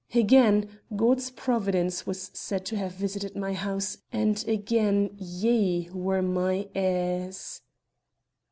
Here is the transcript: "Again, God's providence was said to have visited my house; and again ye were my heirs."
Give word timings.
"Again, 0.15 0.79
God's 0.95 1.29
providence 1.29 2.07
was 2.07 2.31
said 2.33 2.65
to 2.65 2.75
have 2.75 2.93
visited 2.95 3.35
my 3.35 3.53
house; 3.53 3.99
and 4.11 4.43
again 4.47 5.11
ye 5.19 5.91
were 5.93 6.23
my 6.23 6.67
heirs." 6.73 7.61